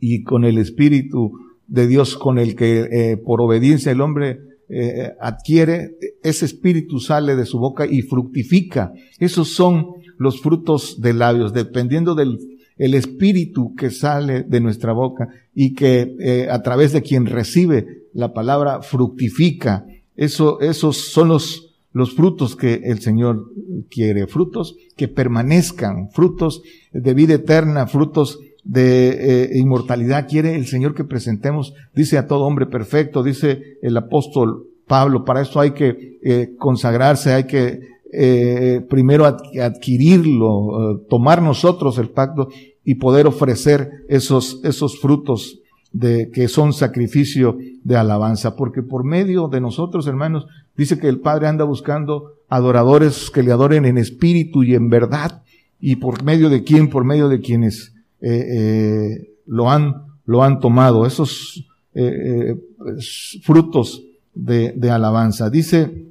[0.00, 1.32] Y con el Espíritu
[1.66, 7.36] de Dios con el que eh, por obediencia el hombre eh, adquiere, ese espíritu sale
[7.36, 8.92] de su boca y fructifica.
[9.18, 9.86] Esos son
[10.18, 12.38] los frutos de labios, dependiendo del
[12.80, 18.06] el espíritu que sale de nuestra boca y que eh, a través de quien recibe
[18.14, 19.84] la palabra fructifica.
[20.16, 23.52] Eso, esos son los, los frutos que el Señor
[23.90, 30.94] quiere, frutos que permanezcan, frutos de vida eterna, frutos de eh, inmortalidad quiere el Señor
[30.94, 36.18] que presentemos, dice a todo hombre perfecto, dice el apóstol Pablo, para eso hay que
[36.22, 42.48] eh, consagrarse, hay que eh, primero adquirirlo, tomar nosotros el pacto
[42.84, 45.60] y poder ofrecer esos, esos frutos
[45.92, 50.46] de, que son sacrificio de alabanza, porque por medio de nosotros, hermanos,
[50.76, 55.42] dice que el Padre anda buscando adoradores que le adoren en espíritu y en verdad,
[55.80, 60.60] y por medio de quién, por medio de quienes eh, eh, lo han lo han
[60.60, 61.06] tomado.
[61.06, 64.02] Esos eh, pues, frutos
[64.34, 65.50] de, de, alabanza.
[65.50, 66.09] Dice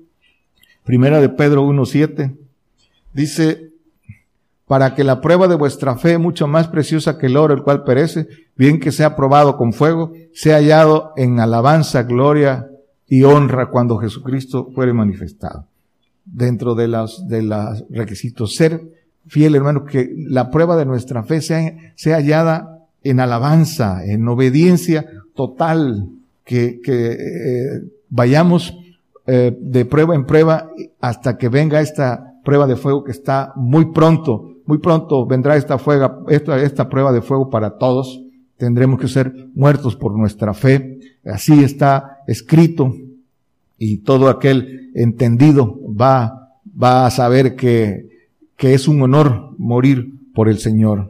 [0.90, 2.36] Primera de Pedro 1.7,
[3.14, 3.74] dice,
[4.66, 7.84] para que la prueba de vuestra fe, mucho más preciosa que el oro, el cual
[7.84, 12.72] perece, bien que sea probado con fuego, sea hallado en alabanza, gloria
[13.08, 15.68] y honra cuando Jesucristo fuere manifestado.
[16.26, 18.82] Dentro de los, de los requisitos, ser
[19.28, 25.06] fiel hermano, que la prueba de nuestra fe sea, sea hallada en alabanza, en obediencia
[25.36, 26.10] total,
[26.44, 28.79] que, que eh, vayamos
[29.30, 33.92] eh, de prueba en prueba hasta que venga esta prueba de fuego que está muy
[33.92, 38.22] pronto, muy pronto vendrá esta, fuega, esta, esta prueba de fuego para todos.
[38.58, 41.00] Tendremos que ser muertos por nuestra fe.
[41.26, 42.94] Así está escrito.
[43.78, 48.10] Y todo aquel entendido va, va a saber que
[48.60, 51.10] que es un honor morir por el Señor.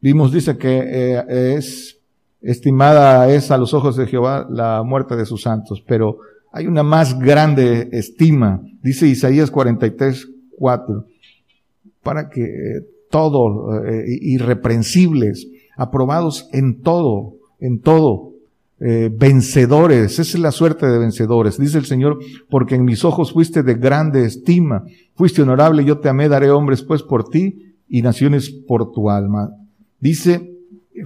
[0.00, 1.96] Vimos, dice que eh, es
[2.40, 6.18] estimada es a los ojos de Jehová la muerte de sus santos, pero
[6.52, 11.06] hay una más grande estima, dice Isaías 43, 4,
[12.02, 18.32] para que eh, todo, eh, irreprensibles, aprobados en todo, en todo,
[18.80, 22.18] eh, vencedores, esa es la suerte de vencedores, dice el Señor,
[22.50, 24.84] porque en mis ojos fuiste de grande estima,
[25.14, 29.50] fuiste honorable, yo te amé, daré hombres pues por ti y naciones por tu alma.
[30.00, 30.52] Dice,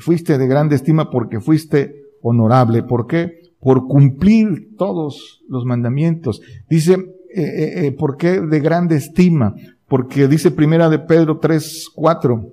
[0.01, 3.46] fuiste de grande estima porque fuiste honorable, ¿por qué?
[3.61, 6.41] Por cumplir todos los mandamientos.
[6.69, 6.95] Dice,
[7.35, 9.55] eh, eh, ¿por qué de grande estima?
[9.89, 12.53] Porque dice primera de Pedro 3, 4,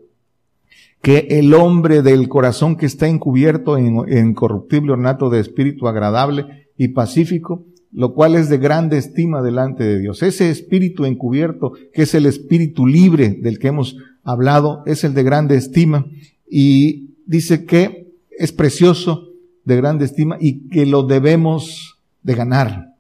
[1.02, 6.90] que el hombre del corazón que está encubierto en, incorruptible ornato de espíritu agradable y
[6.90, 10.24] pacífico, lo cual es de grande estima delante de Dios.
[10.24, 15.24] Ese espíritu encubierto, que es el espíritu libre del que hemos hablado, es el de
[15.24, 16.06] grande estima
[16.50, 19.28] y dice que es precioso,
[19.66, 22.94] de grande estima y que lo debemos de ganar.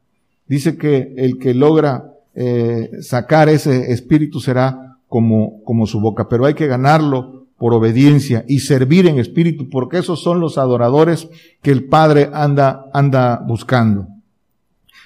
[0.47, 6.45] Dice que el que logra eh, sacar ese espíritu será como, como su boca, pero
[6.45, 11.29] hay que ganarlo por obediencia y servir en espíritu, porque esos son los adoradores
[11.61, 14.07] que el Padre anda, anda buscando.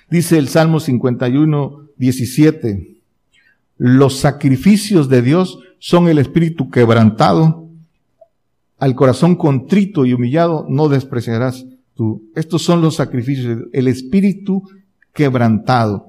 [0.09, 2.97] Dice el Salmo 51, 17,
[3.77, 7.66] los sacrificios de Dios son el espíritu quebrantado,
[8.77, 11.65] al corazón contrito y humillado no despreciarás
[11.95, 12.29] tú.
[12.35, 14.63] Estos son los sacrificios, el espíritu
[15.13, 16.07] quebrantado,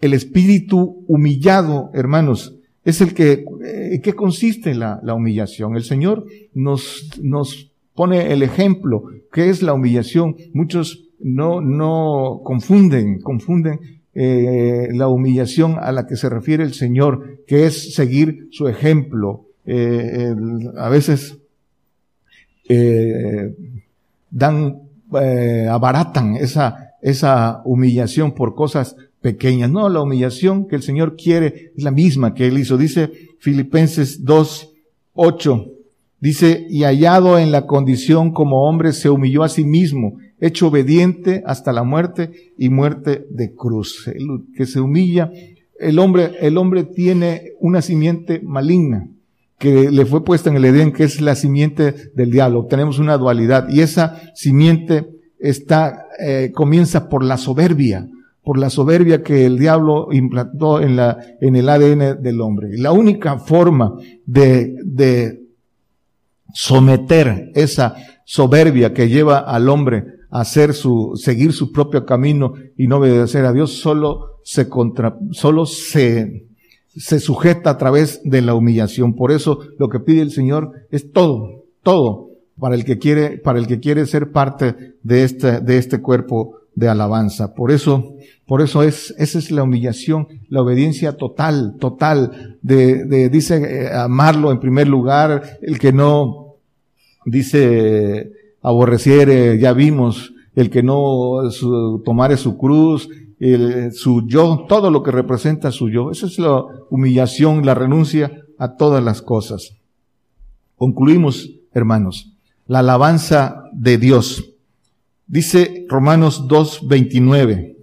[0.00, 2.54] el espíritu humillado, hermanos,
[2.84, 5.76] es el que, eh, ¿qué consiste la, la humillación?
[5.76, 9.02] El Señor nos, nos pone el ejemplo.
[9.32, 10.36] ¿Qué es la humillación?
[10.54, 13.80] Muchos no, no confunden, confunden
[14.14, 19.46] eh, la humillación a la que se refiere el Señor, que es seguir su ejemplo.
[19.66, 20.34] Eh,
[20.76, 21.38] a veces
[22.68, 23.54] eh,
[24.30, 24.82] dan,
[25.70, 29.70] abaratan esa, esa humillación por cosas pequeñas.
[29.70, 32.76] No, la humillación que el Señor quiere es la misma que Él hizo.
[32.76, 34.72] Dice Filipenses 2,
[35.14, 35.66] 8.
[36.20, 41.42] Dice, y hallado en la condición como hombre, se humilló a sí mismo, hecho obediente
[41.46, 44.10] hasta la muerte y muerte de cruz.
[44.56, 45.30] Que se humilla,
[45.78, 49.08] el hombre, el hombre tiene una simiente maligna
[49.58, 52.66] que le fue puesta en el Edén, que es la simiente del diablo.
[52.66, 58.08] Tenemos una dualidad y esa simiente está, eh, comienza por la soberbia,
[58.44, 62.68] por la soberbia que el diablo implantó en la, en el ADN del hombre.
[62.78, 63.94] La única forma
[64.24, 65.42] de, de
[66.54, 72.86] someter esa soberbia que lleva al hombre a hacer su, seguir su propio camino y
[72.86, 76.47] no obedecer a Dios, solo se contra, solo se,
[76.98, 79.14] se sujeta a través de la humillación.
[79.14, 82.28] Por eso lo que pide el Señor es todo, todo
[82.58, 86.58] para el que quiere, para el que quiere ser parte de este, de este cuerpo
[86.74, 87.54] de alabanza.
[87.54, 88.14] Por eso,
[88.46, 93.92] por eso es, esa es la humillación, la obediencia total, total, de, de dice, eh,
[93.92, 96.56] amarlo en primer lugar, el que no,
[97.24, 98.32] dice,
[98.62, 103.08] aborreciere, ya vimos, el que no su, tomare su cruz,
[103.40, 106.10] el, su yo, todo lo que representa su yo.
[106.10, 109.74] Esa es la humillación, la renuncia a todas las cosas.
[110.76, 112.32] Concluimos, hermanos,
[112.66, 114.54] la alabanza de Dios.
[115.26, 117.76] Dice Romanos 2.29,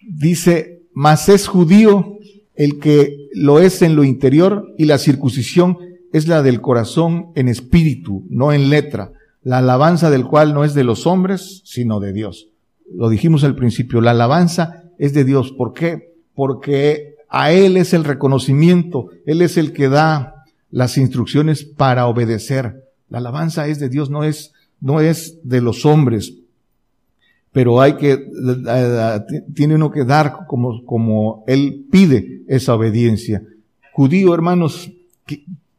[0.00, 2.18] dice, mas es judío
[2.54, 5.78] el que lo es en lo interior y la circuncisión
[6.12, 10.74] es la del corazón en espíritu, no en letra, la alabanza del cual no es
[10.74, 12.48] de los hombres, sino de Dios.
[12.92, 15.50] Lo dijimos al principio, la alabanza es de Dios.
[15.50, 16.12] ¿Por qué?
[16.34, 22.84] Porque a Él es el reconocimiento, Él es el que da las instrucciones para obedecer.
[23.08, 26.34] La alabanza es de Dios, no es, no es de los hombres
[27.52, 28.26] pero hay que,
[29.54, 33.42] tiene uno que dar como, como Él pide esa obediencia.
[33.92, 34.92] Judío, hermanos,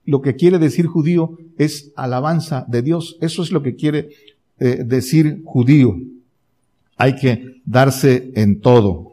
[0.05, 3.17] lo que quiere decir judío es alabanza de Dios.
[3.21, 4.09] Eso es lo que quiere
[4.59, 5.97] eh, decir judío.
[6.97, 9.10] Hay que darse en todo.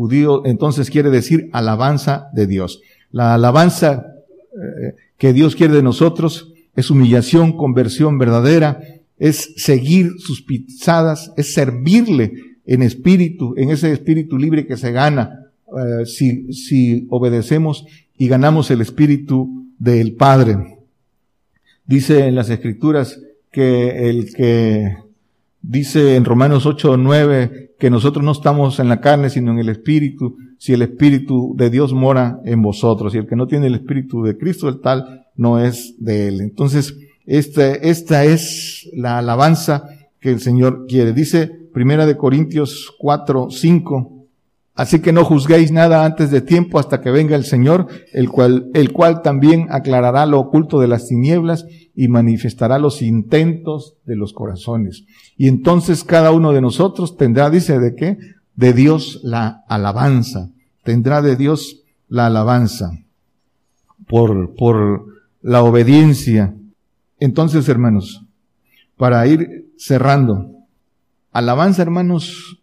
[0.00, 2.80] Judío entonces quiere decir alabanza de Dios.
[3.12, 4.14] La alabanza
[4.54, 8.80] eh, que Dios quiere de nosotros es humillación, conversión verdadera,
[9.18, 12.32] es seguir sus pisadas, es servirle
[12.64, 17.84] en espíritu, en ese espíritu libre que se gana eh, si, si obedecemos
[18.16, 20.78] y ganamos el espíritu del Padre.
[21.84, 23.20] Dice en las escrituras
[23.52, 24.96] que el que
[25.62, 29.58] dice en Romanos 8 o 9 que nosotros no estamos en la carne sino en
[29.58, 33.66] el espíritu, si el espíritu de Dios mora en vosotros y el que no tiene
[33.66, 36.40] el espíritu de Cristo el tal no es de él.
[36.40, 39.84] Entonces, esta, esta es la alabanza
[40.20, 41.12] que el Señor quiere.
[41.12, 44.19] Dice Primera de Corintios 4, 5.
[44.80, 48.70] Así que no juzguéis nada antes de tiempo hasta que venga el Señor, el cual,
[48.72, 54.32] el cual también aclarará lo oculto de las tinieblas y manifestará los intentos de los
[54.32, 55.04] corazones.
[55.36, 58.18] Y entonces cada uno de nosotros tendrá, dice, ¿de qué?
[58.54, 60.50] De Dios la alabanza.
[60.82, 62.92] Tendrá de Dios la alabanza
[64.06, 65.04] por, por
[65.42, 66.54] la obediencia
[67.20, 68.24] entonces, hermanos,
[68.96, 70.50] para ir cerrando,
[71.32, 72.62] alabanza, hermanos,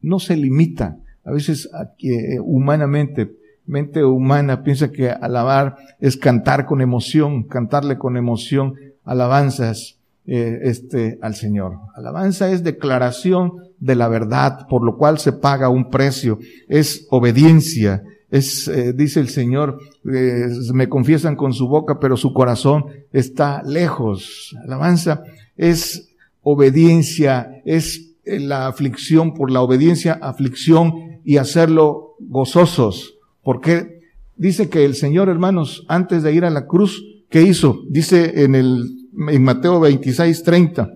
[0.00, 0.96] no se limita.
[1.24, 1.68] A veces
[1.98, 9.98] que humanamente, mente humana piensa que alabar es cantar con emoción, cantarle con emoción alabanzas
[10.26, 11.78] eh, este al Señor.
[11.94, 18.02] Alabanza es declaración de la verdad, por lo cual se paga un precio, es obediencia,
[18.30, 19.78] es, eh, dice el Señor,
[20.12, 24.56] eh, me confiesan con su boca, pero su corazón está lejos.
[24.64, 25.22] Alabanza
[25.56, 26.08] es
[26.42, 33.14] obediencia, es eh, la aflicción por la obediencia, aflicción y hacerlo gozosos.
[33.42, 34.00] Porque
[34.36, 37.82] dice que el Señor, hermanos, antes de ir a la cruz, ¿qué hizo?
[37.88, 40.92] Dice en el, en Mateo 26, 30,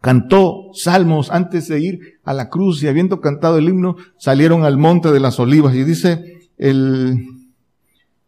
[0.00, 4.78] cantó salmos antes de ir a la cruz y habiendo cantado el himno, salieron al
[4.78, 5.74] monte de las olivas.
[5.74, 7.24] Y dice el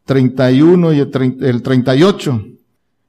[0.05, 2.47] 31 y el, 38.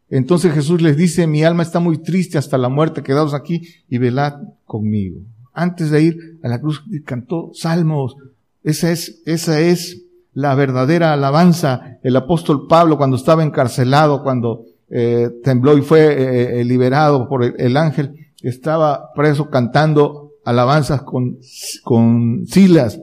[0.09, 3.97] Entonces Jesús les dice, mi alma está muy triste hasta la muerte, quedaos aquí y
[3.97, 4.33] velad
[4.65, 5.21] conmigo.
[5.55, 8.15] Antes de ir a la cruz cantó salmos.
[8.63, 10.03] Esa es, esa es
[10.33, 11.97] la verdadera alabanza.
[12.03, 17.43] El apóstol Pablo cuando estaba encarcelado, cuando eh, tembló y fue eh, eh, liberado por
[17.43, 21.39] el, ángel, estaba preso cantando alabanzas con,
[21.83, 23.01] con Silas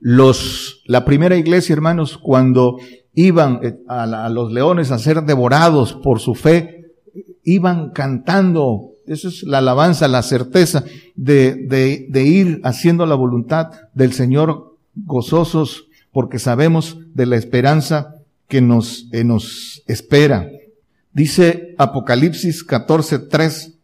[0.00, 2.78] Los, la primera iglesia, hermanos, cuando
[3.14, 6.86] iban a, los leones a ser devorados por su fe,
[7.44, 8.92] iban cantando.
[9.06, 10.84] Esa es la alabanza, la certeza
[11.14, 18.16] de, de, de ir haciendo la voluntad del Señor gozosos porque sabemos de la esperanza
[18.48, 20.48] que nos, eh, nos espera.
[21.12, 23.74] Dice Apocalipsis 14, 3,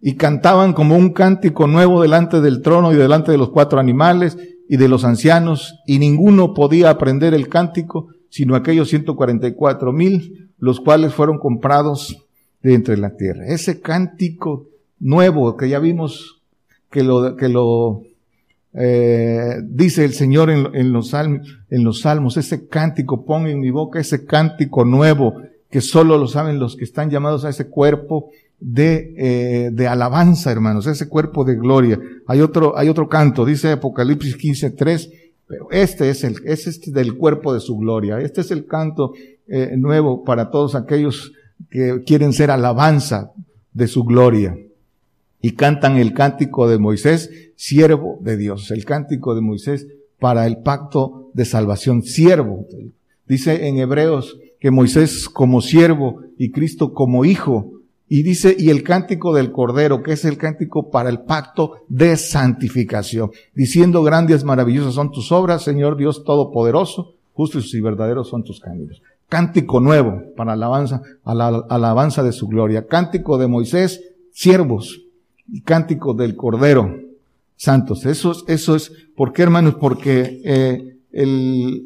[0.00, 4.36] y cantaban como un cántico nuevo delante del trono y delante de los cuatro animales
[4.68, 10.80] y de los ancianos, y ninguno podía aprender el cántico, sino aquellos 144 mil, los
[10.80, 12.25] cuales fueron comprados
[12.66, 13.46] de entre la tierra.
[13.46, 14.66] Ese cántico
[14.98, 16.42] nuevo que ya vimos
[16.90, 18.02] que lo, que lo
[18.74, 23.60] eh, dice el Señor en, en, los salmos, en los salmos, ese cántico, pon en
[23.60, 25.34] mi boca ese cántico nuevo
[25.70, 30.50] que solo lo saben los que están llamados a ese cuerpo de, eh, de alabanza,
[30.50, 32.00] hermanos, ese cuerpo de gloria.
[32.26, 35.12] Hay otro, hay otro canto, dice Apocalipsis 15.3,
[35.46, 38.18] pero este es el, es este del cuerpo de su gloria.
[38.18, 39.12] Este es el canto
[39.46, 41.32] eh, nuevo para todos aquellos
[41.70, 43.32] que quieren ser alabanza
[43.72, 44.56] de su gloria.
[45.40, 48.70] Y cantan el cántico de Moisés, siervo de Dios.
[48.70, 49.86] El cántico de Moisés
[50.18, 52.66] para el pacto de salvación, siervo.
[53.26, 57.76] Dice en Hebreos que Moisés como siervo y Cristo como hijo
[58.08, 62.16] y dice, y el cántico del Cordero, que es el cántico para el pacto de
[62.16, 68.60] santificación, diciendo, grandes, maravillosas son tus obras, Señor Dios Todopoderoso, justos y verdaderos son tus
[68.60, 69.02] caminos.
[69.28, 72.86] Cántico nuevo para alabanza, alabanza de su gloria.
[72.86, 74.00] Cántico de Moisés,
[74.32, 75.02] siervos,
[75.48, 76.98] y cántico del Cordero,
[77.56, 78.04] santos.
[78.06, 79.76] Eso es, eso es, ¿por qué hermanos?
[79.80, 81.84] Porque eh, el,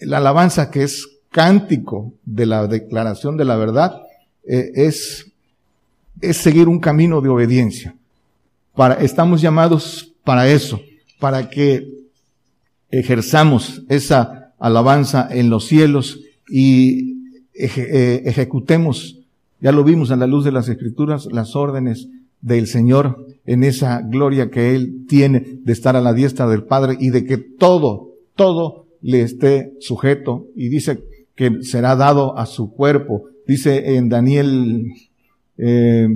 [0.00, 4.02] la alabanza que es cántico de la declaración de la verdad,
[4.46, 5.32] eh, es
[6.20, 7.94] es seguir un camino de obediencia.
[8.74, 10.80] Para, estamos llamados para eso,
[11.18, 11.88] para que
[12.90, 17.14] ejerzamos esa alabanza en los cielos y
[17.54, 19.20] eh, ejecutemos,
[19.60, 22.08] ya lo vimos a la luz de las escrituras, las órdenes
[22.40, 26.96] del Señor en esa gloria que Él tiene de estar a la diestra del Padre
[27.00, 30.46] y de que todo, todo le esté sujeto.
[30.54, 33.24] Y dice que será dado a su cuerpo.
[33.46, 34.86] Dice en Daniel
[35.58, 36.08] eh,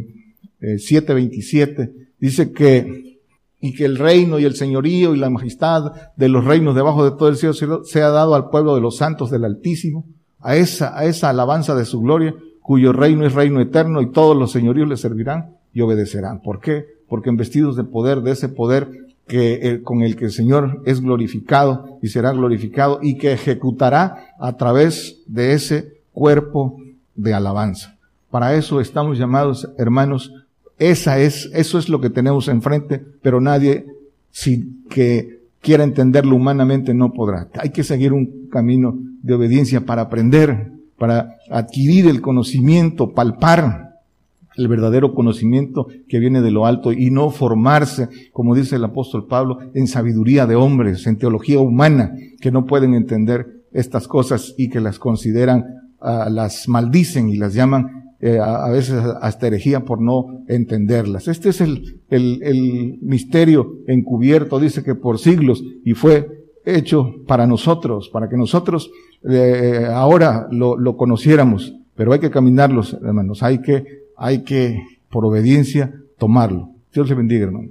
[0.60, 3.18] 7.27, eh, dice que,
[3.60, 7.16] y que el reino y el señorío y la majestad de los reinos debajo de
[7.16, 10.06] todo el cielo sea dado al pueblo de los santos del Altísimo,
[10.40, 14.36] a esa, a esa alabanza de su gloria, cuyo reino es reino eterno y todos
[14.36, 16.40] los señoríos le servirán y obedecerán.
[16.40, 16.86] ¿Por qué?
[17.08, 21.98] Porque vestidos de poder, de ese poder que con el que el Señor es glorificado
[22.02, 26.80] y será glorificado y que ejecutará a través de ese cuerpo
[27.14, 27.96] de alabanza.
[28.30, 30.32] Para eso estamos llamados, hermanos.
[30.78, 33.86] Esa es, eso es lo que tenemos enfrente, pero nadie,
[34.30, 37.48] si que quiera entenderlo humanamente, no podrá.
[37.58, 43.88] Hay que seguir un camino de obediencia para aprender, para adquirir el conocimiento, palpar
[44.58, 49.26] el verdadero conocimiento que viene de lo alto y no formarse, como dice el apóstol
[49.26, 54.68] Pablo, en sabiduría de hombres, en teología humana, que no pueden entender estas cosas y
[54.68, 55.64] que las consideran,
[56.00, 61.28] uh, las maldicen y las llaman eh, a, veces hasta herejía por no entenderlas.
[61.28, 66.26] Este es el, el, el misterio encubierto, dice que por siglos, y fue
[66.64, 68.90] hecho para nosotros, para que nosotros
[69.28, 73.84] eh, ahora lo, lo, conociéramos, pero hay que caminarlos, hermanos, hay que,
[74.16, 76.70] hay que, por obediencia, tomarlo.
[76.92, 77.70] Dios le bendiga, hermano.